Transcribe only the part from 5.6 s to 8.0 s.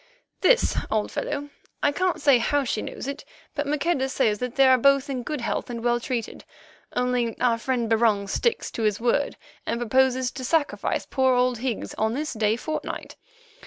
and well treated. Only our friend